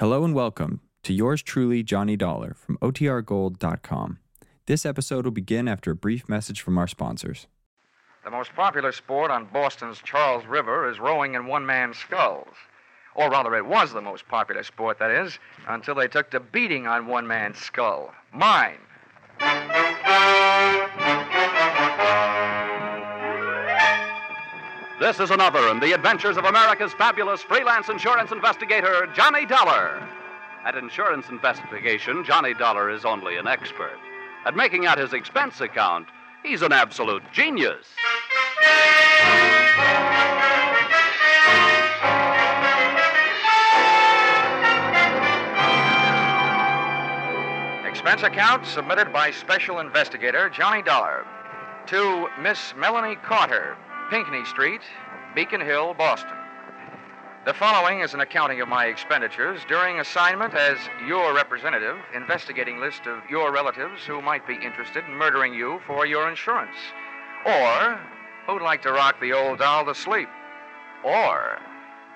[0.00, 4.18] Hello and welcome to yours truly, Johnny Dollar from OTRGold.com.
[4.66, 7.46] This episode will begin after a brief message from our sponsors.
[8.24, 12.56] The most popular sport on Boston's Charles River is rowing in one man sculls.
[13.14, 15.38] Or rather, it was the most popular sport, that is,
[15.68, 18.12] until they took to beating on one man's skull.
[18.32, 18.78] Mine.
[25.00, 30.00] This is another in the adventures of America's fabulous freelance insurance investigator, Johnny Dollar.
[30.64, 33.98] At insurance investigation, Johnny Dollar is only an expert.
[34.46, 36.06] At making out his expense account,
[36.44, 37.86] he's an absolute genius.
[47.84, 51.26] Expense account submitted by Special Investigator Johnny Dollar
[51.86, 53.76] to Miss Melanie Carter,
[54.10, 54.82] Pinckney Street,
[55.34, 56.36] Beacon Hill, Boston.
[57.46, 63.06] The following is an accounting of my expenditures during assignment as your representative, investigating list
[63.06, 66.76] of your relatives who might be interested in murdering you for your insurance,
[67.46, 67.98] or
[68.46, 70.28] who'd like to rock the old doll to sleep,
[71.02, 71.58] or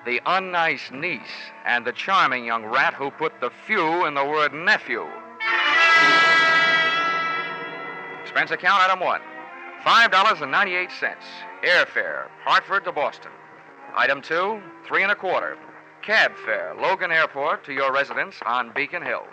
[0.05, 4.53] the unnice niece and the charming young rat who put the few in the word
[4.53, 5.07] nephew.
[8.21, 9.21] Expense account item one
[9.85, 11.15] $5.98.
[11.63, 13.31] Airfare, Hartford to Boston.
[13.95, 15.57] Item two, three and a quarter.
[16.01, 19.23] Cab fare, Logan Airport to your residence on Beacon Hill.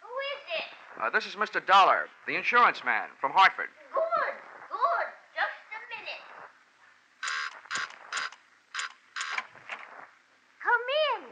[0.00, 1.02] Who is it?
[1.02, 1.64] Uh, this is Mr.
[1.64, 3.68] Dollar, the insurance man from Hartford.
[3.92, 4.34] Good,
[4.70, 5.08] good.
[5.34, 6.24] Just a minute.
[10.62, 11.22] Come in.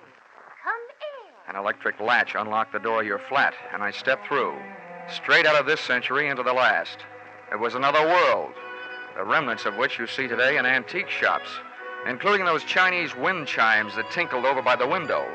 [0.62, 1.32] Come in.
[1.52, 4.56] An electric latch unlocked the door of your flat, and I stepped through,
[5.10, 6.96] straight out of this century into the last.
[7.52, 8.54] It was another world,
[9.14, 11.50] the remnants of which you see today in antique shops,
[12.08, 15.28] including those Chinese wind chimes that tinkled over by the window.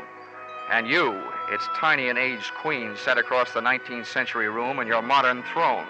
[0.71, 5.03] And you, its tiny and aged queen, sat across the 19th century room in your
[5.03, 5.87] modern throne,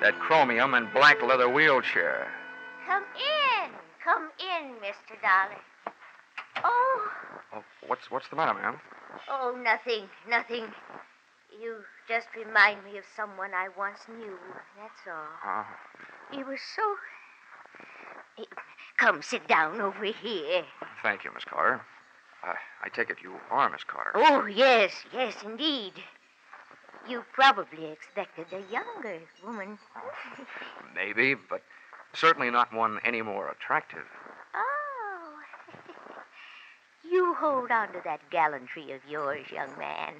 [0.00, 2.28] that chromium and black leather wheelchair.
[2.86, 3.70] Come in.
[4.04, 5.20] Come in, Mr.
[5.20, 5.60] Dolly.
[6.62, 7.10] Oh,
[7.52, 8.78] Oh, what's, what's the matter, ma'am?
[9.30, 10.64] Oh, nothing, nothing.
[11.60, 11.76] You
[12.06, 14.36] just remind me of someone I once knew.
[14.76, 15.60] That's all.
[15.60, 15.64] Uh,
[16.30, 16.96] He was so.
[18.98, 20.62] Come, sit down over here.
[21.02, 21.80] thank you, Miss Carter.
[22.46, 24.12] Uh, I take it you are Miss Carter.
[24.14, 25.92] Oh, yes, yes, indeed.
[27.08, 29.78] You probably expected a younger woman.
[30.94, 31.62] Maybe, but
[32.12, 34.04] certainly not one any more attractive.
[34.54, 35.34] Oh.
[37.10, 40.14] you hold on to that gallantry of yours, young man.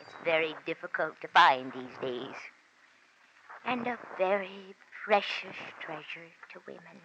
[0.00, 2.34] It's very difficult to find these days.
[3.64, 4.74] And a very
[5.04, 7.00] precious treasure to women.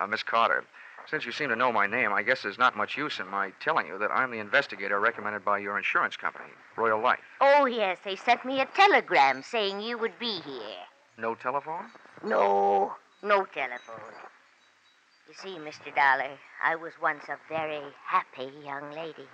[0.00, 0.64] Uh, Miss Carter,
[1.08, 3.52] since you seem to know my name, I guess there's not much use in my
[3.60, 7.20] telling you that I'm the investigator recommended by your insurance company, Royal Life.
[7.40, 10.82] Oh, yes, they sent me a telegram saying you would be here.
[11.16, 11.86] No telephone?
[12.24, 14.31] No, no telephone.
[15.28, 15.94] You see, Mr.
[15.94, 19.28] Dollar, I was once a very happy young lady.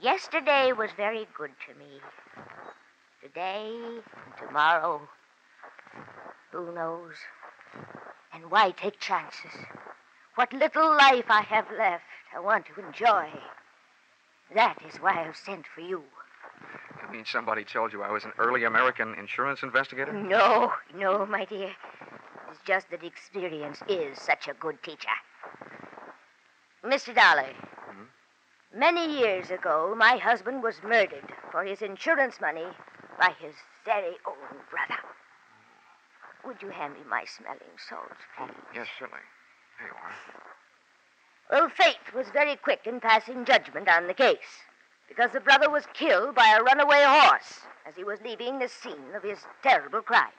[0.00, 2.00] Yesterday was very good to me.
[3.22, 5.00] Today and tomorrow,
[6.52, 7.14] who knows?
[8.34, 9.52] And why take chances?
[10.34, 13.28] What little life I have left, I want to enjoy.
[14.54, 16.02] That is why I've sent for you.
[17.02, 20.12] You mean somebody told you I was an early American insurance investigator?
[20.12, 21.70] No, no, my dear.
[22.66, 25.14] Just that experience is such a good teacher.
[26.84, 27.14] Mr.
[27.14, 27.46] Dollar,
[27.88, 28.04] hmm?
[28.76, 32.66] many years ago, my husband was murdered for his insurance money
[33.20, 35.00] by his very own brother.
[36.44, 38.56] Would you hand me my smelling salts, Oh, please?
[38.74, 39.22] yes, certainly.
[39.78, 41.60] Here you are.
[41.60, 44.64] Well, fate was very quick in passing judgment on the case
[45.08, 49.14] because the brother was killed by a runaway horse as he was leaving the scene
[49.14, 50.32] of his terrible crime.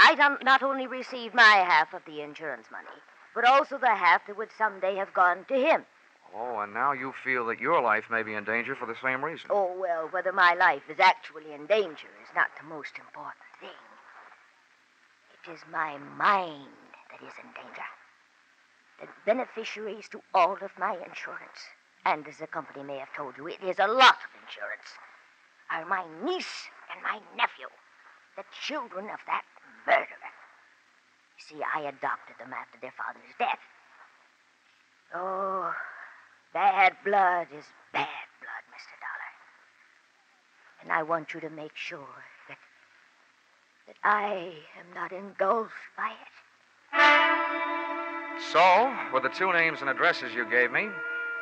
[0.00, 2.86] I not only received my half of the insurance money,
[3.34, 5.84] but also the half that would someday have gone to him.
[6.34, 9.24] Oh, and now you feel that your life may be in danger for the same
[9.24, 9.48] reason.
[9.50, 13.82] Oh, well, whether my life is actually in danger is not the most important thing.
[15.42, 16.68] It is my mind
[17.10, 17.88] that is in danger.
[19.00, 21.58] The beneficiaries to all of my insurance,
[22.06, 24.94] and as the company may have told you, it is a lot of insurance,
[25.70, 27.66] are my niece and my nephew,
[28.36, 29.42] the children of that
[29.86, 30.32] murderer.
[31.38, 33.58] You see, I adopted them after their father's death.
[35.14, 35.72] Oh,
[36.52, 38.96] bad blood is bad blood, Mr.
[39.00, 39.32] Dollar.
[40.82, 42.58] And I want you to make sure that
[43.88, 46.16] that I am not engulfed by it.
[48.52, 50.88] So, with the two names and addresses you gave me,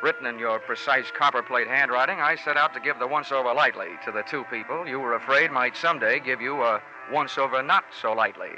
[0.03, 3.89] written in your precise copperplate handwriting, I set out to give the once over lightly
[4.05, 6.83] to the two people you were afraid might someday give you a
[7.13, 8.51] once over not so lightly.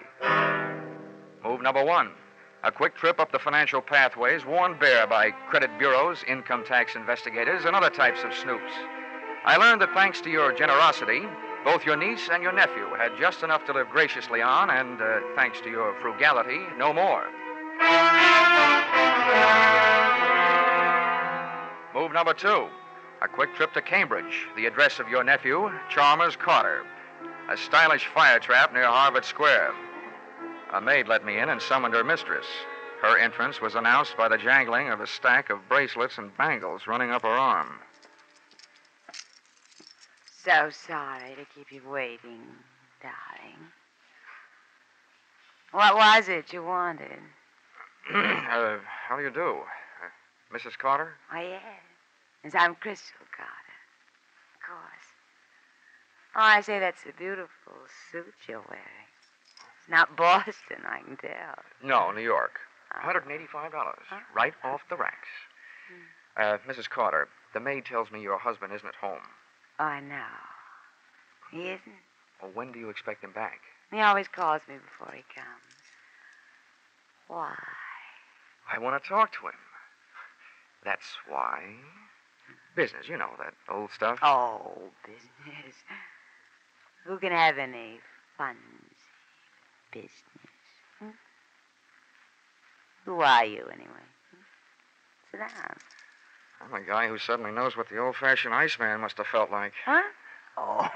[1.45, 2.11] Move number one
[2.65, 7.65] a quick trip up the financial pathways worn bare by credit bureaus, income tax investigators,
[7.65, 8.73] and other types of snoops.
[9.45, 11.23] I learned that thanks to your generosity,
[11.65, 15.21] both your niece and your nephew had just enough to live graciously on, and uh,
[15.37, 17.25] thanks to your frugality, no more.
[21.95, 22.69] Move number two
[23.21, 26.85] a quick trip to Cambridge, the address of your nephew, Chalmers Carter,
[27.49, 29.73] a stylish fire trap near Harvard Square.
[30.73, 32.47] A maid let me in and summoned her mistress.
[33.03, 37.11] Her entrance was announced by the jangling of a stack of bracelets and bangles running
[37.11, 37.81] up her arm.
[40.45, 42.43] So sorry to keep you waiting,
[43.03, 43.59] darling.
[45.73, 47.19] What was it you wanted?
[48.15, 48.77] uh,
[49.09, 49.59] how do you do?
[50.53, 50.79] Mrs.
[50.79, 51.15] Carter?
[51.33, 51.63] Oh, yes.
[52.45, 53.77] Yes, I'm Crystal Carter.
[54.55, 55.09] Of course.
[56.37, 57.75] Oh, I say that's a beautiful
[58.11, 59.09] suit you're wearing.
[59.81, 61.55] It's not Boston, I can tell.
[61.83, 62.59] No, New York.
[62.95, 63.11] Ah.
[63.11, 63.49] $185.
[63.73, 64.17] Huh?
[64.35, 65.29] Right off the racks.
[65.89, 66.43] Hmm.
[66.43, 66.89] Uh, Mrs.
[66.89, 69.21] Carter, the maid tells me your husband isn't at home.
[69.79, 70.25] Oh, I know.
[71.51, 72.03] He isn't.
[72.41, 73.61] Well, when do you expect him back?
[73.91, 75.69] He always calls me before he comes.
[77.27, 77.55] Why?
[78.71, 79.55] I want to talk to him.
[80.85, 81.63] That's why.
[82.77, 84.19] Business, you know, that old stuff.
[84.23, 85.75] Oh, business.
[87.05, 88.01] Who can have any
[88.37, 88.57] fun
[89.93, 90.13] business?
[90.99, 91.09] hmm?
[93.05, 94.07] Who are you, anyway?
[94.31, 94.43] hmm?
[95.31, 95.77] Sit down.
[96.61, 99.73] I'm a guy who suddenly knows what the old fashioned Iceman must have felt like.
[99.85, 100.03] Huh?
[100.57, 100.89] Oh.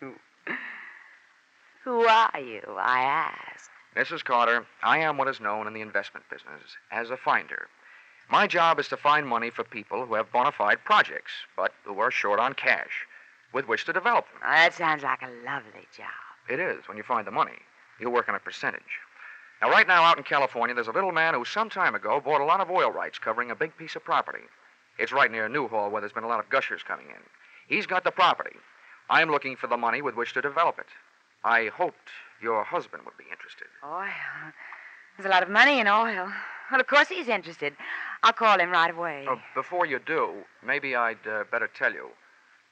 [1.84, 3.70] Who are you, I ask?
[3.96, 4.22] Mrs.
[4.22, 7.68] Carter, I am what is known in the investment business as a finder.
[8.30, 11.98] My job is to find money for people who have bona fide projects, but who
[11.98, 13.06] are short on cash
[13.52, 14.40] with which to develop them.
[14.44, 16.06] Oh, that sounds like a lovely job.
[16.48, 17.58] It is when you find the money.
[17.98, 19.00] You work on a percentage.
[19.60, 22.40] Now, right now out in California, there's a little man who some time ago bought
[22.40, 24.44] a lot of oil rights covering a big piece of property.
[24.98, 27.22] It's right near Newhall where there's been a lot of gushers coming in.
[27.68, 28.56] He's got the property.
[29.10, 30.86] I'm looking for the money with which to develop it.
[31.42, 32.10] I hoped
[32.40, 33.66] your husband would be interested.
[33.84, 34.52] Oil.
[35.16, 36.30] There's a lot of money in oil.
[36.70, 37.74] Well, of course he's interested.
[38.22, 39.26] I'll call him right away.
[39.28, 42.08] Oh, before you do, maybe I'd uh, better tell you.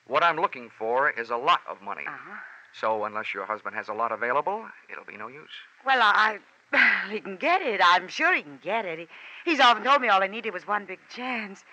[0.06, 2.05] What I'm looking for is a lot of money.
[2.06, 2.37] Uh-huh.
[2.73, 5.50] So, unless your husband has a lot available, it'll be no use.
[5.85, 6.38] Well, I,
[7.11, 7.81] he can get it.
[7.82, 8.99] I'm sure he can get it.
[8.99, 9.08] He,
[9.44, 11.64] he's often told me all he needed was one big chance.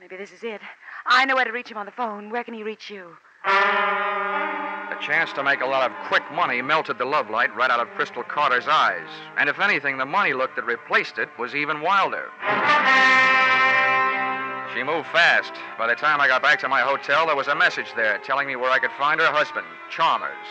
[0.00, 0.60] Maybe this is it.
[1.06, 2.30] I know where to reach him on the phone.
[2.30, 3.16] Where can he reach you?
[5.00, 7.88] Chance to make a lot of quick money melted the love light right out of
[7.94, 9.08] Crystal Carter's eyes.
[9.38, 12.28] And if anything, the money look that replaced it was even wilder.
[14.74, 15.54] She moved fast.
[15.78, 18.46] By the time I got back to my hotel, there was a message there telling
[18.46, 20.46] me where I could find her husband, Chalmers.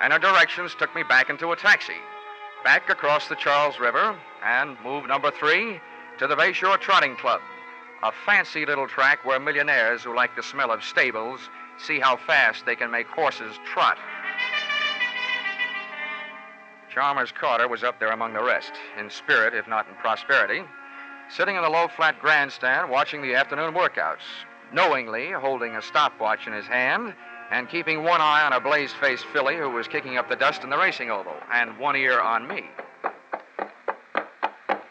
[0.00, 2.00] And her directions took me back into a taxi,
[2.64, 5.80] back across the Charles River, and move number three
[6.18, 7.40] to the Bayshore Trotting Club,
[8.02, 11.40] a fancy little track where millionaires who like the smell of stables
[11.84, 13.98] see how fast they can make horses trot.
[16.92, 20.62] Chalmers Carter was up there among the rest, in spirit, if not in prosperity,
[21.30, 24.24] sitting in the low flat grandstand watching the afternoon workouts,
[24.72, 27.14] knowingly holding a stopwatch in his hand
[27.50, 30.62] and keeping one eye on a blaze faced filly who was kicking up the dust
[30.64, 32.64] in the racing oval, and one ear on me.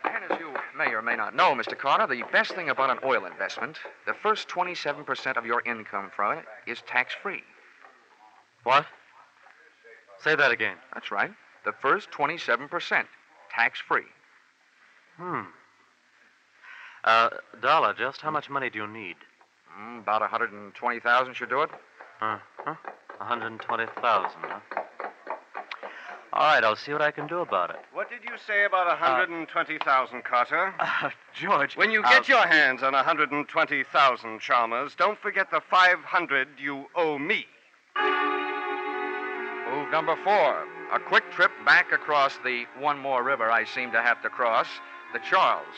[0.03, 0.53] And as you
[1.11, 1.77] may not know, Mr.
[1.77, 3.77] Carter, the best thing about an oil investment,
[4.07, 7.43] the first 27% of your income from it is tax free.
[8.63, 8.85] What?
[10.23, 10.77] Say that again.
[10.93, 11.31] That's right.
[11.65, 13.05] The first 27%,
[13.53, 14.05] tax free.
[15.17, 15.41] Hmm.
[17.03, 17.29] Uh,
[17.61, 19.17] Dollar, just how much money do you need?
[19.77, 21.71] Mm, about 120,000 should do it.
[22.21, 22.75] Uh huh.
[23.17, 24.80] 120,000, huh?
[26.33, 27.75] All right, I'll see what I can do about it.
[27.93, 30.73] What did you say about 120,000, Carter?
[31.03, 31.75] Uh, George.
[31.75, 37.17] When you I'll- get your hands on 120,000, Chalmers, don't forget the 500 you owe
[37.17, 37.45] me.
[39.69, 40.65] Move number four.
[40.93, 44.67] A quick trip back across the one more river I seem to have to cross,
[45.13, 45.75] the Charles,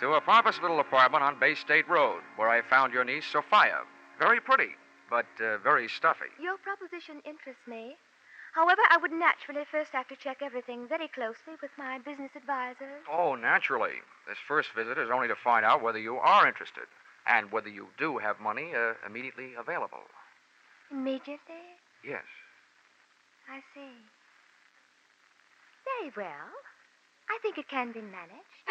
[0.00, 3.80] to a pompous little apartment on Bay State Road, where I found your niece, Sophia.
[4.18, 4.70] Very pretty,
[5.10, 6.30] but uh, very stuffy.
[6.40, 7.96] Your proposition interests me.
[8.54, 13.02] However, I would naturally first have to check everything very closely with my business advisors.
[13.10, 13.98] Oh, naturally.
[14.28, 16.84] This first visit is only to find out whether you are interested
[17.26, 20.06] and whether you do have money uh, immediately available.
[20.92, 21.66] Immediately?
[22.06, 22.22] Yes.
[23.50, 23.90] I see.
[25.84, 26.52] Very well.
[27.28, 28.62] I think it can be managed.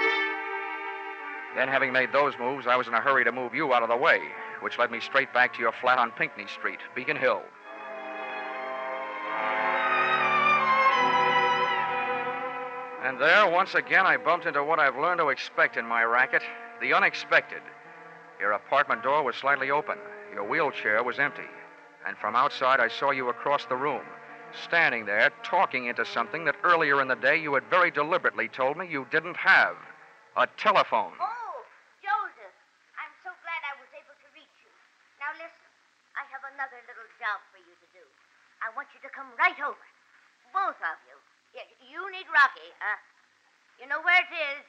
[1.58, 3.90] Then, having made those moves, I was in a hurry to move you out of
[3.90, 4.20] the way,
[4.62, 7.44] which led me straight back to your flat on Pinckney Street, Beacon Hill.
[13.14, 16.42] And there, once again, I bumped into what I've learned to expect in my racket
[16.82, 17.62] the unexpected.
[18.42, 20.02] Your apartment door was slightly open,
[20.34, 21.46] your wheelchair was empty,
[22.08, 24.02] and from outside I saw you across the room,
[24.66, 28.82] standing there talking into something that earlier in the day you had very deliberately told
[28.82, 29.78] me you didn't have
[30.36, 31.14] a telephone.
[31.22, 31.62] Oh,
[32.02, 32.58] Joseph,
[32.98, 34.74] I'm so glad I was able to reach you.
[35.22, 35.70] Now listen,
[36.18, 38.02] I have another little job for you to do.
[38.66, 39.86] I want you to come right over.
[40.50, 41.13] Both of you.
[41.94, 42.98] You need Rocky, huh?
[43.78, 44.66] You know where it is?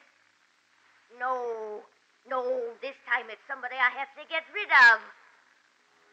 [1.17, 1.81] No,
[2.29, 2.45] no,
[2.85, 5.01] this time it's somebody I have to get rid of.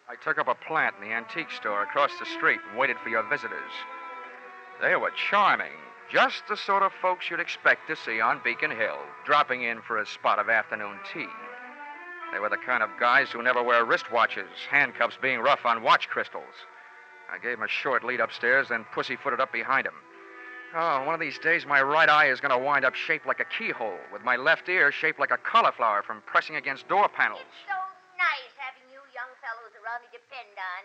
[0.08, 3.10] I took up a plant in the antique store across the street and waited for
[3.10, 3.76] your visitors.
[4.80, 5.76] They were charming,
[6.10, 10.00] just the sort of folks you'd expect to see on Beacon Hill, dropping in for
[10.00, 11.28] a spot of afternoon tea.
[12.32, 16.08] They were the kind of guys who never wear wristwatches, handcuffs being rough on watch
[16.08, 16.64] crystals.
[17.30, 19.94] I gave them a short lead upstairs, then pussyfooted up behind them.
[20.74, 23.40] Oh, one of these days, my right eye is going to wind up shaped like
[23.40, 27.44] a keyhole, with my left ear shaped like a cauliflower from pressing against door panels.
[27.44, 27.76] It's so
[28.16, 30.82] nice having you young fellows around to depend on.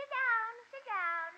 [0.00, 1.28] Sit down, sit down.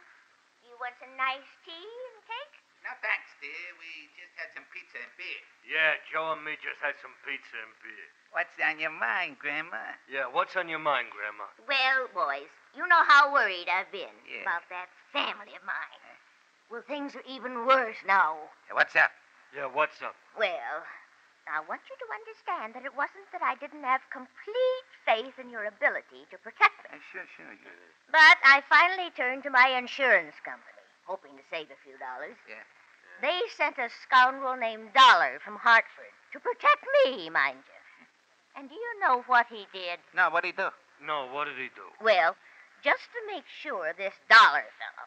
[0.62, 1.74] You want some nice tea
[2.14, 2.54] and cake?
[2.86, 3.66] No, thanks, dear.
[3.82, 5.42] We just had some pizza and beer.
[5.66, 8.06] Yeah, Joe and me just had some pizza and beer.
[8.30, 9.98] What's on your mind, Grandma?
[10.06, 11.50] Yeah, what's on your mind, Grandma?
[11.66, 14.46] Well, boys, you know how worried I've been Yeah.
[14.46, 16.03] about that family of mine.
[16.70, 18.36] Well, things are even worse now.
[18.68, 19.12] Hey, what's up?
[19.54, 20.16] Yeah, what's up?
[20.38, 20.82] Well,
[21.46, 25.52] I want you to understand that it wasn't that I didn't have complete faith in
[25.52, 26.96] your ability to protect me.
[26.96, 27.52] Uh, sure, sure.
[27.52, 27.70] Yeah.
[28.10, 32.34] But I finally turned to my insurance company, hoping to save a few dollars.
[32.48, 32.64] Yeah.
[33.20, 37.80] They sent a scoundrel named Dollar from Hartford to protect me, mind you.
[38.56, 40.00] And do you know what he did?
[40.16, 40.72] No, what'd he do?
[41.04, 41.86] No, what did he do?
[42.02, 42.34] Well,
[42.82, 45.06] just to make sure this Dollar fellow,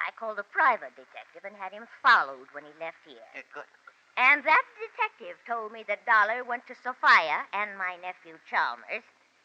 [0.00, 3.24] I called a private detective and had him followed when he left here.
[3.34, 3.68] Yeah, good.
[4.16, 9.04] And that detective told me that Dollar went to Sophia and my nephew Chalmers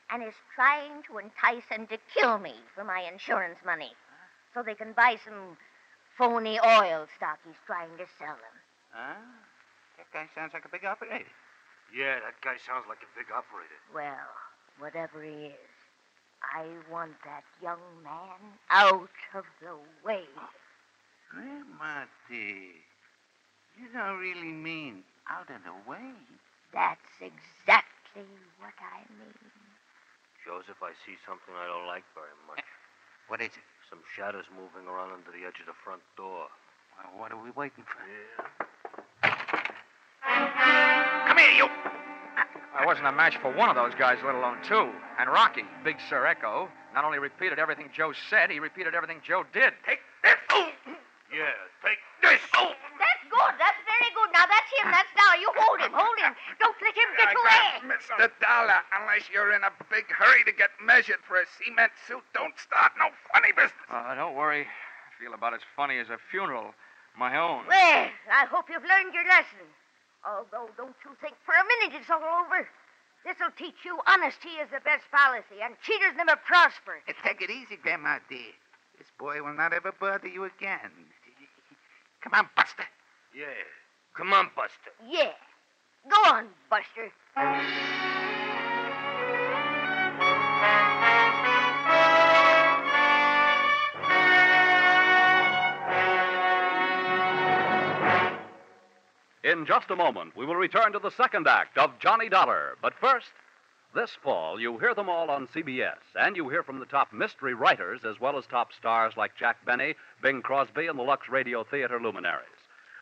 [0.10, 3.92] and is trying to entice them to kill me for my insurance money
[4.54, 5.58] so they can buy some
[6.18, 8.56] phony oil stock he's trying to sell them.
[8.92, 9.20] Huh?
[9.98, 11.32] That guy sounds like a big operator.
[11.92, 13.80] Yeah, that guy sounds like a big operator.
[13.92, 14.32] Well,
[14.80, 15.71] whatever he is,
[16.44, 20.26] I want that young man out of the way.
[20.38, 20.48] Eh,
[21.30, 22.74] Grandma, dear.
[23.80, 26.12] You don't really mean out of the way.
[26.74, 28.28] That's exactly
[28.60, 29.34] what I mean.
[30.46, 32.60] Joseph, I see something I don't like very much.
[32.60, 32.68] Eh,
[33.28, 33.66] what is it?
[33.90, 36.48] Some shadows moving around under the edge of the front door.
[36.98, 38.00] Well, what are we waiting for?
[38.04, 38.48] Yeah.
[41.28, 41.81] Come here, you.
[42.74, 44.90] I wasn't a match for one of those guys, let alone two.
[45.20, 49.44] And Rocky, Big Sir Echo, not only repeated everything Joe said, he repeated everything Joe
[49.54, 49.74] did.
[49.86, 50.40] Take this.
[50.52, 50.70] Oh.
[51.32, 51.52] Yeah,
[51.84, 52.40] take This.
[52.56, 52.72] Oh.
[53.00, 53.54] That's good.
[53.60, 54.30] That's very good.
[54.36, 54.92] Now that's him.
[54.92, 55.40] That's Dollar.
[55.40, 55.92] You hold him.
[55.96, 56.36] Hold him.
[56.60, 57.92] Don't let him get away.
[57.92, 58.32] Mr.
[58.40, 62.56] Dollar, unless you're in a big hurry to get measured for a cement suit, don't
[62.60, 63.88] start no funny business.
[63.92, 64.68] Uh, don't worry.
[64.68, 66.76] I feel about as funny as a funeral.
[67.18, 67.68] My own.
[67.68, 69.68] Well, I hope you've learned your lesson.
[70.26, 72.68] Although, don't you think for a minute it's all over.
[73.26, 77.02] This'll teach you honesty is the best policy, and cheaters never prosper.
[77.06, 78.54] Hey, take it easy, Grandma, dear.
[78.98, 80.92] This boy will not ever bother you again.
[82.22, 82.86] Come on, Buster.
[83.36, 83.46] Yeah.
[84.16, 84.92] Come on, Buster.
[85.08, 85.34] Yeah.
[86.10, 87.12] Go on, Buster.
[99.52, 102.78] In just a moment, we will return to the second act of Johnny Dollar.
[102.82, 103.32] But first,
[103.94, 107.54] this fall, you hear them all on CBS, and you hear from the top mystery
[107.54, 111.66] writers as well as top stars like Jack Benny, Bing Crosby, and the Lux Radio
[111.66, 112.48] Theater luminaries.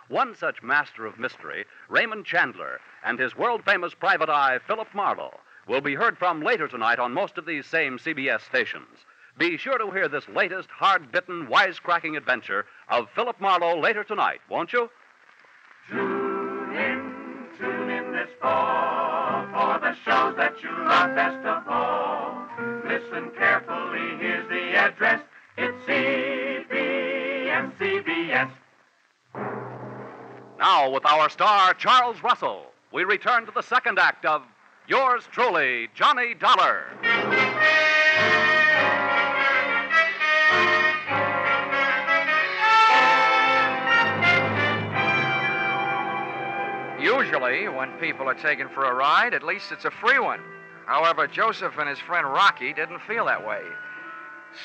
[0.08, 5.40] One such master of mystery, Raymond Chandler, and his world famous private eye, Philip Marlowe,
[5.68, 9.06] will be heard from later tonight on most of these same CBS stations.
[9.38, 14.42] Be sure to hear this latest, hard bitten, wisecracking adventure of Philip Marlowe later tonight,
[14.50, 14.90] won't you?
[15.92, 16.19] In,
[18.42, 22.48] fall for the shows that you love best of all.
[22.86, 25.22] Listen carefully, here's the address.
[25.58, 28.52] It's CBS, CBS.
[30.58, 34.44] Now, with our star, Charles Russell, we return to the second act of
[34.88, 36.86] Yours Truly, Johnny Dollar.
[47.40, 50.42] Usually, when people are taken for a ride, at least it's a free one.
[50.86, 53.62] However, Joseph and his friend Rocky didn't feel that way.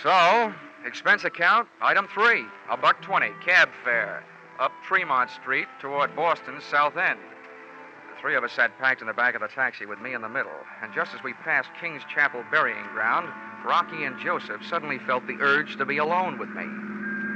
[0.03, 0.53] So,
[0.85, 4.25] expense account, item three, a buck twenty, cab fare,
[4.59, 7.21] up Tremont Street toward Boston's south end.
[8.13, 10.23] The three of us sat packed in the back of the taxi with me in
[10.23, 10.51] the middle,
[10.83, 13.29] and just as we passed King's Chapel burying ground,
[13.65, 16.65] Rocky and Joseph suddenly felt the urge to be alone with me.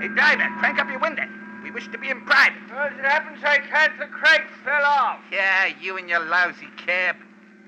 [0.00, 1.37] Hey, driver, crank up your window.
[1.78, 2.58] We wish to be in private.
[2.72, 3.96] As it happens, I can't.
[4.00, 5.20] The crates fell off.
[5.30, 7.14] Yeah, you and your lousy cab.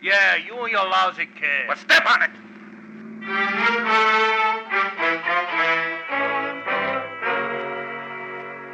[0.02, 1.69] Yeah, you and your lousy kid.
[1.69, 2.31] Well, step on it.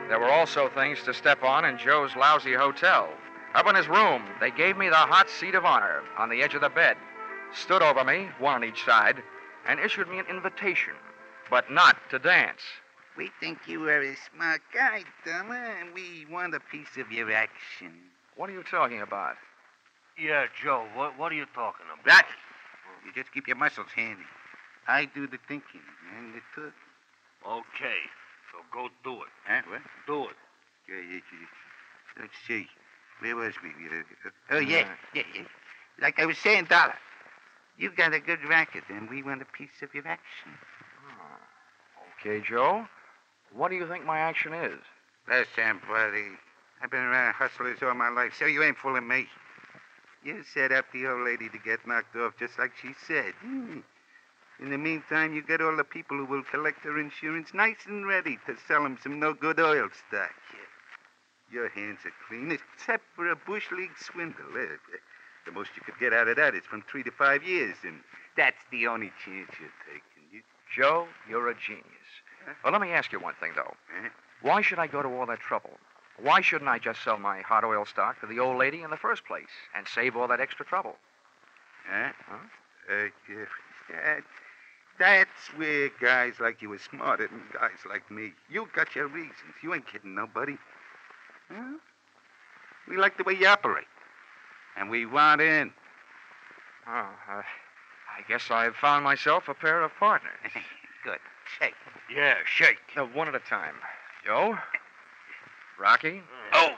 [0.09, 3.11] There were also things to step on in Joe's lousy hotel.
[3.55, 6.55] Up in his room, they gave me the hot seat of honor on the edge
[6.55, 6.97] of the bed,
[7.52, 9.23] stood over me, one on each side,
[9.69, 10.95] and issued me an invitation,
[11.50, 12.62] but not to dance.
[13.16, 17.32] We think you are a smart guy, Dollar, and we want a piece of your
[17.32, 17.92] action.
[18.37, 19.37] What are you talking about?
[20.18, 22.04] Yeah, Joe, what, what are you talking about?
[22.04, 22.26] That.
[23.04, 24.23] You just keep your muscles handy.
[24.88, 25.80] I do the thinking
[26.16, 26.73] and the talking.
[27.46, 28.00] Okay,
[28.52, 29.28] so go do it.
[29.46, 29.62] Huh?
[29.68, 29.82] What?
[30.06, 30.37] Do it.
[30.88, 32.20] Yeah, yeah, yeah.
[32.20, 32.66] Let's see.
[33.20, 33.70] Where was we?
[33.70, 34.94] Uh, uh Oh, yeah, uh.
[35.14, 35.42] yeah, yeah.
[36.00, 36.94] Like I was saying, Dollar,
[37.78, 40.52] you've got a good racket, and we want a piece of your action.
[41.00, 42.26] Hmm.
[42.28, 42.87] Okay, Joe.
[43.54, 44.78] What do you think my action is?
[45.28, 46.26] Listen, buddy,
[46.82, 49.26] I've been around hustlers all my life, so you ain't fooling me.
[50.22, 53.32] You set up the old lady to get knocked off just like she said.
[53.40, 53.78] Hmm.
[54.58, 58.06] In the meantime, you get all the people who will collect her insurance nice and
[58.06, 60.34] ready to sell 'em some no-good oil stock.
[61.50, 64.52] Your hands are clean, except for a bush league swindle.
[65.44, 68.02] The most you could get out of that is from three to five years, and
[68.36, 70.24] that's the only chance you're taking.
[70.32, 70.42] You...
[70.74, 71.84] Joe, you're a genius.
[72.62, 73.74] Well, let me ask you one thing, though.
[74.04, 74.08] Eh?
[74.42, 75.78] Why should I go to all that trouble?
[76.20, 78.96] Why shouldn't I just sell my hot oil stock to the old lady in the
[78.96, 80.96] first place and save all that extra trouble?
[81.88, 82.10] Huh?
[82.88, 83.44] Uh, yeah,
[83.90, 84.22] that,
[84.98, 88.32] that's where guys like you are smarter than guys like me.
[88.50, 89.54] You got your reasons.
[89.62, 90.56] You ain't kidding nobody.
[91.50, 91.78] Huh?
[92.88, 93.87] We like the way you operate.
[94.76, 95.72] And we want in.
[96.87, 100.32] Oh, uh, I guess I've found myself a pair of partners.
[101.04, 101.18] Good.
[101.59, 101.74] Shake.
[102.14, 102.78] Yeah, shake.
[102.96, 103.74] Now, one at a time.
[104.24, 104.56] Joe?
[105.78, 106.22] Rocky?
[106.52, 106.74] Oh,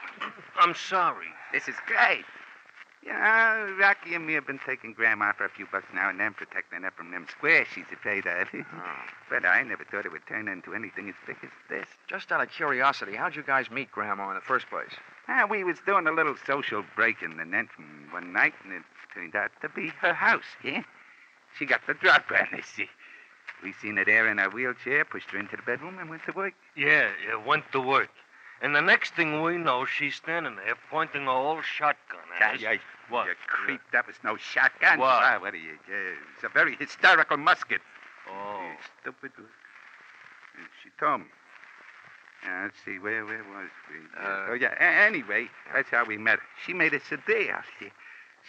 [0.58, 1.28] I'm sorry.
[1.52, 2.24] This is great.
[3.04, 6.34] Yeah, Rocky and me have been taking Grandma for a few bucks now and then,
[6.34, 8.48] protecting her from them squares she's afraid of.
[9.30, 11.86] but I never thought it would turn into anything as big as this.
[12.08, 14.92] Just out of curiosity, how'd you guys meet Grandma in the first place?
[15.28, 18.82] Ah, we was doing a little social break-in the entering one night, and it
[19.14, 20.82] turned out to be her house, yeah?
[21.58, 22.66] She got the drop on us.
[22.66, 22.88] see.
[23.62, 26.32] We seen her there in her wheelchair, pushed her into the bedroom, and went to
[26.32, 26.54] work.
[26.76, 28.10] Yeah, yeah, went to work.
[28.60, 32.60] And the next thing we know, she's standing there pointing a old shotgun at us.
[32.60, 33.26] Yeah, yeah, What?
[33.26, 33.80] You creep.
[33.92, 34.98] That was no shotgun.
[34.98, 35.08] What?
[35.08, 35.78] Ah, what are you?
[35.88, 37.80] Yeah, it's a very hysterical musket.
[38.30, 38.60] Oh.
[38.62, 39.32] You stupid.
[39.36, 41.26] And She told me.
[42.44, 43.96] Now, let's see, where where was we?
[44.16, 44.74] Uh, oh, yeah.
[44.78, 46.44] A- anyway, that's how we met her.
[46.64, 47.56] She made us a deal.
[47.78, 47.90] She,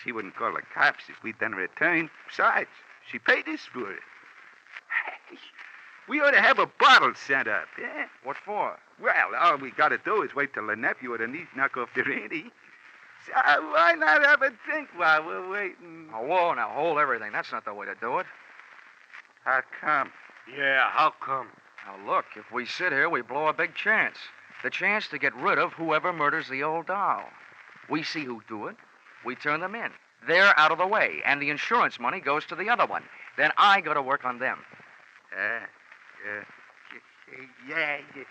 [0.03, 2.09] she wouldn't call the cops if we'd done her a turn.
[2.27, 2.69] Besides,
[3.11, 3.99] she paid us for it.
[6.07, 8.07] We ought to have a bottle sent up, yeah?
[8.23, 8.77] What for?
[9.01, 11.77] Well, all we got to do is wait till the nephew or the niece knock
[11.77, 12.51] off the ante.
[13.27, 16.09] So why not have a drink while we're waiting?
[16.13, 17.31] Oh, whoa, now hold everything.
[17.31, 18.25] That's not the way to do it.
[19.43, 20.11] How come?
[20.57, 21.49] Yeah, how come?
[21.85, 24.17] Now, look, if we sit here, we blow a big chance.
[24.63, 27.23] The chance to get rid of whoever murders the old doll.
[27.89, 28.75] We see who do it.
[29.25, 29.91] We turn them in.
[30.27, 33.03] They're out of the way, and the insurance money goes to the other one.
[33.37, 34.59] Then I go to work on them.
[35.35, 36.43] Uh, uh,
[37.67, 38.23] yeah, yeah.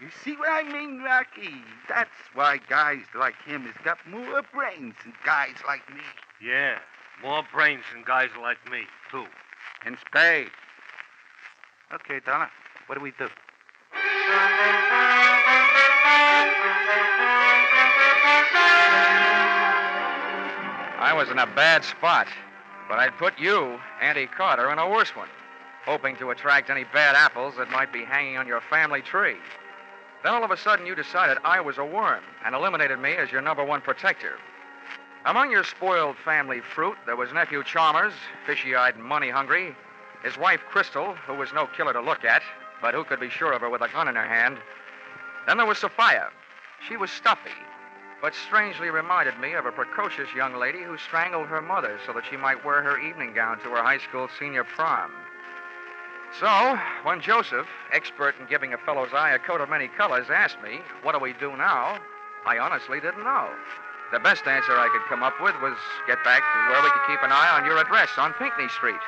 [0.00, 1.54] You see what I mean, Rocky?
[1.88, 6.02] That's why guys like him has got more brains than guys like me.
[6.42, 6.78] Yeah,
[7.22, 9.24] more brains than guys like me, too.
[9.86, 10.50] In spades.
[11.94, 12.50] Okay, Dollar,
[12.86, 13.28] what do we do?
[20.98, 22.26] I was in a bad spot,
[22.88, 25.28] but I'd put you, Auntie Carter, in a worse one,
[25.86, 29.36] hoping to attract any bad apples that might be hanging on your family tree.
[30.22, 33.30] Then all of a sudden you decided I was a worm and eliminated me as
[33.30, 34.38] your number one protector.
[35.24, 38.12] Among your spoiled family fruit, there was nephew Chalmers,
[38.46, 39.74] fishy eyed and money hungry,
[40.22, 42.42] his wife Crystal, who was no killer to look at,
[42.82, 44.58] but who could be sure of her with a gun in her hand.
[45.46, 46.30] Then there was Sophia.
[46.88, 47.50] She was stuffy,
[48.20, 52.24] but strangely reminded me of a precocious young lady who strangled her mother so that
[52.28, 55.12] she might wear her evening gown to her high school senior prom.
[56.40, 60.60] So, when Joseph, expert in giving a fellow's eye a coat of many colors, asked
[60.62, 61.98] me, What do we do now?
[62.44, 63.48] I honestly didn't know.
[64.12, 65.74] The best answer I could come up with was
[66.06, 69.02] get back to where we could keep an eye on your address on Pinckney Street.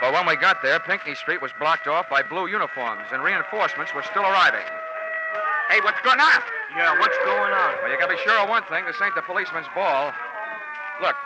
[0.00, 3.92] But when we got there, Pinckney Street was blocked off by blue uniforms, and reinforcements
[3.92, 4.64] were still arriving.
[5.68, 6.40] Hey, what's going on?
[6.76, 7.74] Yeah, what's going on?
[7.82, 8.84] Well, you gotta be sure of one thing.
[8.86, 10.12] This ain't the policeman's ball.
[11.02, 11.16] Look,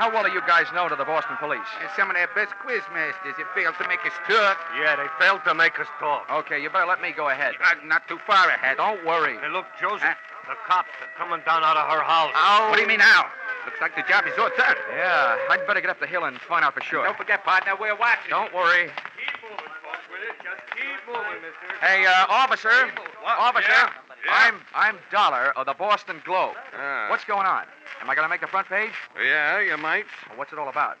[0.00, 1.68] how well are you guys known to the Boston police?
[1.84, 4.56] And some of their best quiz masters have failed to make us talk.
[4.80, 6.24] Yeah, they failed to make us talk.
[6.32, 7.52] Okay, you better let me go ahead.
[7.60, 8.78] Uh, not too far ahead.
[8.80, 9.36] Don't worry.
[9.36, 10.16] Hey, look, Joseph,
[10.48, 12.32] the cops are coming down out of her house.
[12.32, 12.70] How?
[12.70, 13.28] What do you mean now?
[13.68, 14.72] Looks like the job is all done.
[14.96, 17.04] Yeah, I'd better get up the hill and find out for sure.
[17.04, 18.30] Don't forget, partner, we're watching.
[18.30, 18.88] Don't worry.
[19.20, 20.32] Keep moving, folks, with it.
[20.40, 21.76] Just keep moving, mister.
[21.84, 22.88] Hey, uh, officer.
[23.20, 23.68] Officer.
[23.68, 23.92] Yeah?
[24.24, 24.32] Yeah?
[24.32, 26.56] I'm I'm Dollar of the Boston Globe.
[26.72, 27.08] Ah.
[27.10, 27.64] What's going on?
[28.00, 28.92] Am I going to make the front page?
[29.22, 30.06] Yeah, you might.
[30.28, 30.96] Well, what's it all about?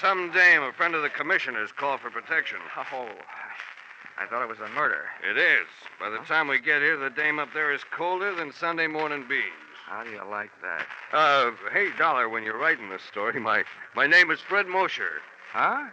[0.00, 2.58] Some dame, a friend of the commissioner's, called for protection.
[2.76, 3.08] Oh,
[4.18, 5.04] I thought it was a murder.
[5.28, 5.66] It is.
[5.98, 9.24] By the time we get here, the dame up there is colder than Sunday morning
[9.28, 9.44] beans.
[9.86, 10.86] How do you like that?
[11.12, 15.20] Uh, hey, Dollar, when you're writing this story, my, my name is Fred Mosher.
[15.52, 15.88] Huh?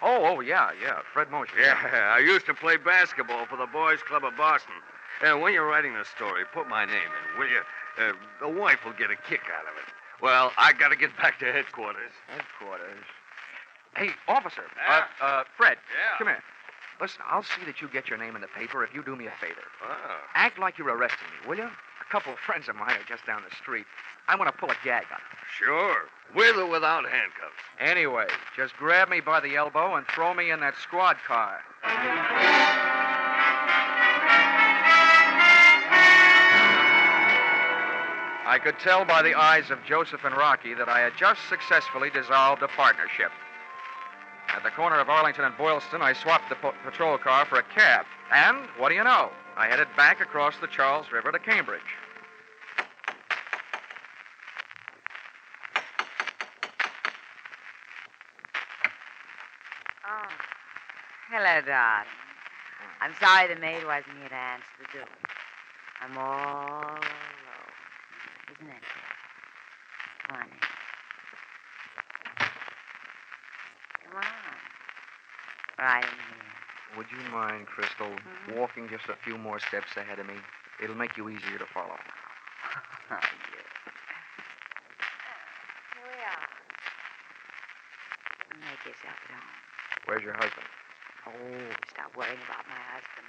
[0.00, 1.00] Oh, oh, yeah, yeah.
[1.12, 1.58] Fred Mosher.
[1.58, 4.74] Yeah, I used to play basketball for the Boys Club of Boston.
[5.22, 7.60] And when you're writing this story, put my name in, will you?
[7.98, 9.91] Uh, the wife will get a kick out of it.
[10.22, 12.12] Well, I gotta get back to headquarters.
[12.28, 13.04] Headquarters.
[13.96, 14.62] Hey, officer.
[14.88, 15.04] Yeah?
[15.20, 15.76] Uh, uh, Fred.
[15.90, 16.18] Yeah?
[16.18, 16.42] Come here.
[17.00, 19.26] Listen, I'll see that you get your name in the paper if you do me
[19.26, 19.66] a favor.
[19.84, 20.16] Oh.
[20.34, 21.64] Act like you're arresting me, will you?
[21.64, 23.86] A couple of friends of mine are just down the street.
[24.28, 25.38] I want to pull a gag on them.
[25.58, 26.04] Sure.
[26.34, 27.58] With or without handcuffs.
[27.80, 31.58] Anyway, just grab me by the elbow and throw me in that squad car.
[38.52, 42.10] I could tell by the eyes of Joseph and Rocky that I had just successfully
[42.10, 43.30] dissolved a partnership.
[44.54, 47.62] At the corner of Arlington and Boylston, I swapped the po- patrol car for a
[47.62, 48.04] cab.
[48.30, 49.30] And what do you know?
[49.56, 51.80] I headed back across the Charles River to Cambridge.
[60.06, 60.28] Oh.
[61.30, 62.06] Hello, darling.
[63.00, 65.08] I'm sorry the maid wasn't here to answer the door.
[66.02, 66.98] I'm all
[68.52, 68.84] Isn't that
[70.28, 70.60] funny?
[74.04, 74.56] Come on.
[75.78, 76.98] Right in here.
[76.98, 78.60] Would you mind, Crystal, mm-hmm.
[78.60, 80.34] walking just a few more steps ahead of me?
[80.82, 81.96] It'll make you easier to follow.
[83.10, 83.18] Oh,
[83.52, 83.60] you.
[85.92, 86.48] Here we are.
[88.56, 89.52] Make yourself at home.
[90.06, 90.64] Where's your husband?
[91.26, 91.32] Oh,
[91.90, 93.28] stop worrying about my husband.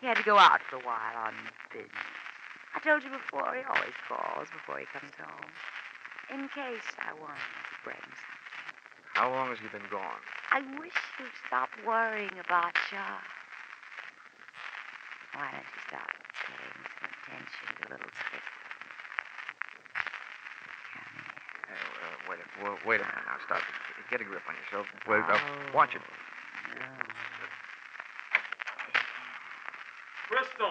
[0.00, 1.34] He had to go out for a while on
[1.72, 2.15] business.
[2.86, 5.50] I told you before, he always calls before he comes home.
[6.30, 9.10] In case I wanted to bring something.
[9.10, 10.22] How long has he been gone?
[10.54, 13.26] I wish you'd stop worrying about Chuck.
[15.34, 16.14] Why don't you stop
[16.46, 18.46] paying some attention to little Cricket?
[21.66, 23.42] Hey, uh, wait, a, well, wait a minute now.
[23.50, 23.66] Stop.
[24.14, 24.86] Get a grip on yourself.
[25.10, 25.74] Wait, uh, Oh.
[25.74, 26.02] watch it.
[30.30, 30.70] Crystal,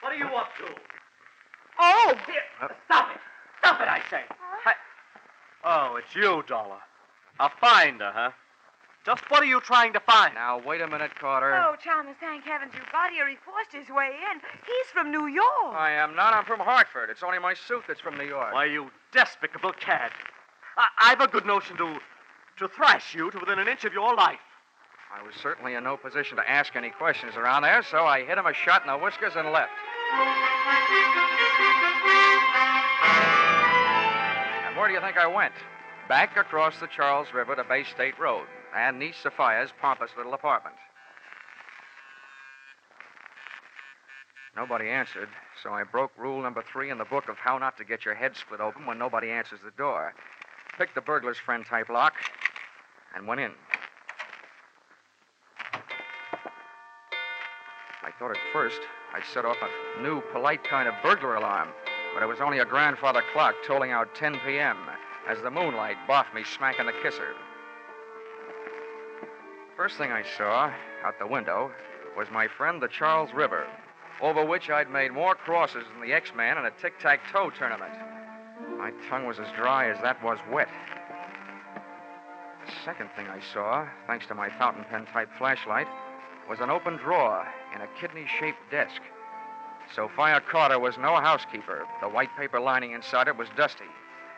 [0.00, 0.72] what are you up to?
[1.78, 2.14] Oh!
[2.62, 3.20] Uh, Stop it!
[3.58, 4.22] Stop it, I say!
[4.64, 4.74] I-
[5.64, 6.78] Oh, it's you, Dollar.
[7.40, 8.30] A finder, huh?
[9.04, 10.34] Just what are you trying to find?
[10.34, 11.54] Now, wait a minute, Carter.
[11.54, 13.28] Oh, Chalmers, thank heavens you got here.
[13.28, 14.40] He forced his way in.
[14.66, 15.74] He's from New York.
[15.76, 16.32] I am not.
[16.32, 17.10] I'm from Hartford.
[17.10, 18.54] It's only my suit that's from New York.
[18.54, 20.10] Why, you despicable cad.
[20.78, 21.98] I- I've a good notion to
[22.56, 24.38] to thrash you to within an inch of your life.
[25.12, 28.38] I was certainly in no position to ask any questions around there, so I hit
[28.38, 29.72] him a shot in the whiskers and left.
[34.76, 35.54] Where do you think I went?
[36.08, 40.74] Back across the Charles River to Bay State Road and Niece Sophia's pompous little apartment.
[44.56, 45.28] Nobody answered,
[45.62, 48.14] so I broke rule number three in the book of how not to get your
[48.14, 50.12] head split open when nobody answers the door.
[50.76, 52.14] Picked the burglar's friend type lock
[53.14, 53.52] and went in.
[58.02, 58.80] I thought at first
[59.14, 61.68] I'd set off a new, polite kind of burglar alarm,
[62.14, 64.78] but it was only a grandfather clock tolling out 10 p.m.
[65.28, 67.34] as the moonlight boffed me smack in the kisser.
[69.76, 70.72] First thing I saw
[71.04, 71.72] out the window
[72.16, 73.66] was my friend the Charles River,
[74.20, 77.92] over which I'd made more crosses than the X-Man in a tic-tac-toe tournament.
[78.78, 80.68] My tongue was as dry as that was wet.
[82.64, 85.88] The second thing I saw, thanks to my fountain pen type flashlight,
[86.48, 89.02] was an open drawer in a kidney shaped desk.
[89.94, 91.86] Sophia Carter was no housekeeper.
[92.00, 93.86] The white paper lining inside it was dusty,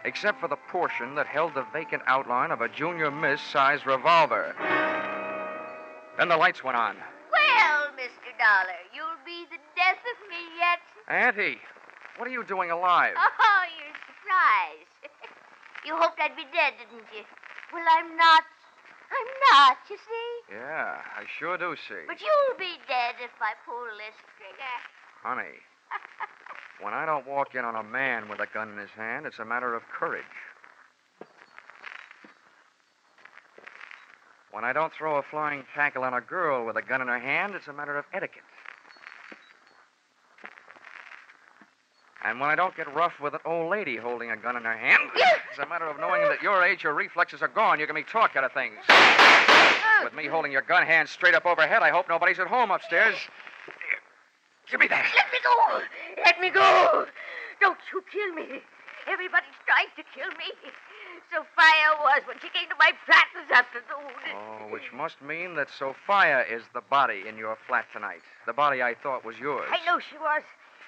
[0.05, 4.55] except for the portion that held the vacant outline of a junior miss size revolver.
[6.19, 6.97] Then the lights went on.
[7.33, 8.37] Well, Mr.
[8.37, 10.81] Dollar, you'll be the death of me yet.
[11.09, 11.59] Auntie,
[12.19, 13.15] What are you doing alive?
[13.17, 15.09] Oh, you're surprised.
[15.87, 17.25] you hoped I'd be dead, didn't you?
[17.73, 18.45] Well, I'm not.
[19.09, 20.55] I'm not, you see?
[20.57, 22.05] Yeah, I sure do see.
[22.09, 24.77] But you'll be dead if I pull this trigger.
[25.27, 25.59] Honey,
[26.81, 29.41] when I don't walk in on a man with a gun in his hand, it's
[29.41, 30.23] a matter of courage.
[34.53, 37.19] When I don't throw a flying tackle on a girl with a gun in her
[37.19, 38.45] hand, it's a matter of etiquette.
[42.25, 44.77] And when I don't get rough with an old lady holding a gun in her
[44.77, 45.03] hand,
[45.51, 47.81] it's a matter of knowing that at your age your reflexes are gone.
[47.81, 48.79] You can be talk out of things.
[50.05, 53.17] With me holding your gun hand straight up overhead, I hope nobody's at home upstairs.
[54.71, 55.07] Give me that.
[55.15, 55.57] Let me go!
[56.25, 57.07] Let me go!
[57.61, 58.61] Don't you kill me.
[59.07, 60.51] Everybody's trying to kill me.
[61.31, 64.11] Sophia was when she came to my flat this afternoon.
[64.35, 68.23] Oh, which must mean that Sophia is the body in your flat tonight.
[68.47, 69.69] The body I thought was yours.
[69.71, 70.43] I know she was.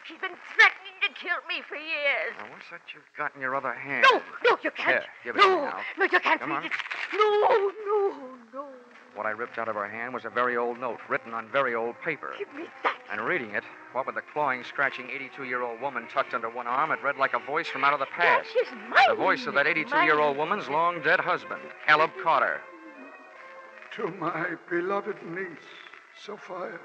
[0.06, 2.34] She's been threatening to kill me for years.
[2.38, 4.06] Now, what's that you've got in your other hand?
[4.10, 5.02] No, no, you can't.
[5.02, 5.80] Here, give it to no, me now.
[5.98, 6.64] no, you can't Come read on.
[6.64, 6.72] it.
[7.12, 8.14] No, no,
[8.54, 8.66] no.
[9.14, 11.74] What I ripped out of her hand was a very old note written on very
[11.74, 12.32] old paper.
[12.38, 12.97] Give me that.
[13.10, 16.66] And reading it, what with the clawing, scratching 82 year old woman tucked under one
[16.66, 18.48] arm, it read like a voice from out of the past.
[18.54, 19.04] That is mine.
[19.08, 22.60] The voice of that 82 year old woman's long dead husband, Caleb Carter.
[23.96, 25.46] To my beloved niece,
[26.22, 26.78] Sophia.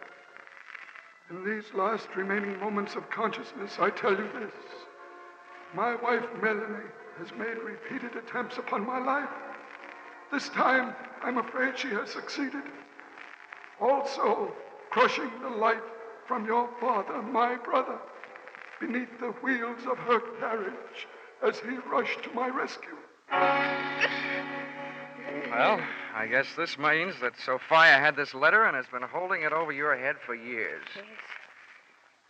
[1.29, 4.53] In these last remaining moments of consciousness, I tell you this.
[5.75, 9.29] My wife, Melanie, has made repeated attempts upon my life.
[10.31, 12.63] This time, I'm afraid she has succeeded.
[13.79, 14.53] Also,
[14.89, 15.81] crushing the life
[16.27, 17.99] from your father, my brother,
[18.79, 21.07] beneath the wheels of her carriage
[21.45, 22.97] as he rushed to my rescue.
[25.49, 25.79] Well,
[26.15, 29.71] I guess this means that Sophia had this letter and has been holding it over
[29.71, 30.83] your head for years.
[30.95, 31.05] Yes.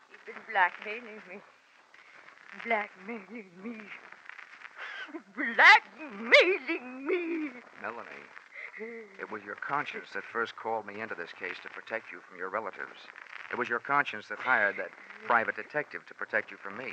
[0.10, 1.42] She's been blackmailing me.
[2.66, 3.82] Blackmailing me.
[5.36, 7.50] Blackmailing me.
[7.82, 8.28] Melanie,
[9.20, 12.38] it was your conscience that first called me into this case to protect you from
[12.38, 13.08] your relatives.
[13.54, 14.90] It was your conscience that hired that
[15.28, 16.92] private detective to protect you from me.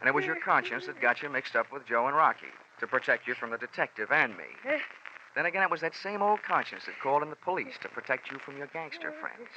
[0.00, 2.50] And it was your conscience that got you mixed up with Joe and Rocky
[2.80, 4.46] to protect you from the detective and me.
[5.36, 8.30] Then again, it was that same old conscience that called in the police to protect
[8.32, 9.50] you from your gangster friends.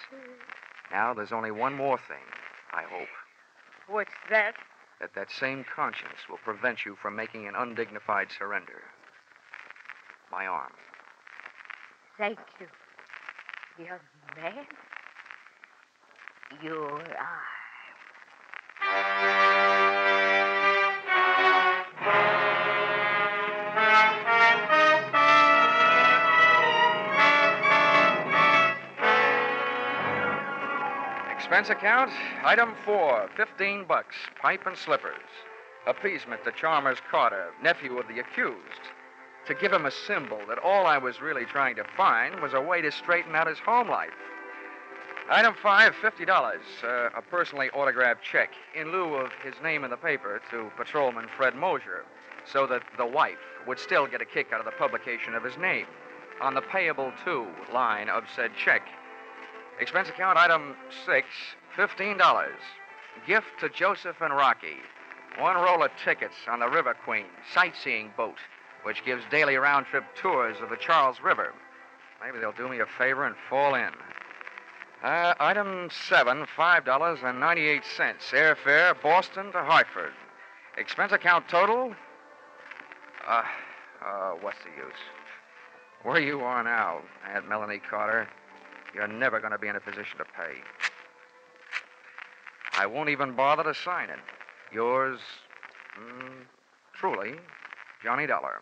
[0.91, 2.27] Now, there's only one more thing,
[2.73, 3.07] I hope.
[3.87, 4.55] What's that?
[4.99, 8.83] That that same conscience will prevent you from making an undignified surrender.
[10.29, 10.73] My arm.
[12.17, 12.67] Thank you,
[13.85, 13.99] young
[14.35, 14.65] man.
[16.63, 17.01] Your.
[31.35, 32.11] Expense account,
[32.43, 35.13] item four, 15 bucks, pipe and slippers.
[35.87, 38.55] Appeasement to Chalmers Carter, nephew of the accused.
[39.47, 42.61] To give him a symbol that all I was really trying to find was a
[42.61, 44.09] way to straighten out his home life.
[45.27, 46.29] Item five, $50,
[46.83, 51.25] uh, a personally autographed check in lieu of his name in the paper to Patrolman
[51.35, 52.05] Fred Mosher,
[52.45, 55.57] so that the wife would still get a kick out of the publication of his
[55.57, 55.87] name
[56.41, 58.83] on the payable to line of said check.
[59.79, 60.75] Expense account item
[61.07, 61.27] six,
[61.75, 62.47] $15.
[63.25, 64.77] Gift to Joseph and Rocky.
[65.39, 68.37] One roll of tickets on the River Queen sightseeing boat,
[68.83, 71.51] which gives daily round trip tours of the Charles River.
[72.23, 73.91] Maybe they'll do me a favor and fall in.
[75.05, 77.83] Uh, item seven, $5.98.
[78.31, 80.13] Airfare Boston to Hartford.
[80.79, 81.93] Expense account total?
[83.27, 83.43] Uh,
[84.03, 84.97] uh, what's the use?
[86.01, 88.27] Where you are now, Aunt Melanie Carter,
[88.95, 90.55] you're never going to be in a position to pay.
[92.75, 94.17] I won't even bother to sign it.
[94.73, 95.19] Yours,
[95.99, 96.45] mm,
[96.95, 97.35] truly,
[98.03, 98.59] Johnny Dollar.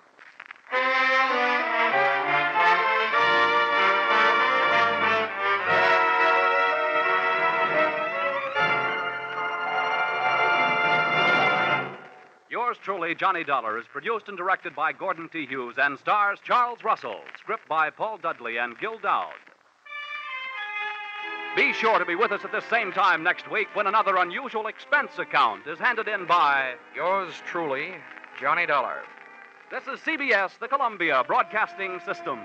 [12.73, 15.45] Yours truly, Johnny Dollar, is produced and directed by Gordon T.
[15.45, 17.19] Hughes and stars Charles Russell.
[17.38, 19.36] Script by Paul Dudley and Gil Doud.
[21.55, 24.65] Be sure to be with us at this same time next week when another unusual
[24.65, 27.91] expense account is handed in by Yours truly,
[28.41, 29.03] Johnny Dollar.
[29.69, 32.39] This is CBS, the Columbia Broadcasting System.